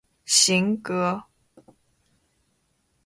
[0.25, 1.25] 行，哥！